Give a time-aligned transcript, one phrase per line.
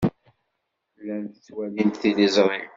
[1.01, 2.61] Llant ttwalint tiliẓri.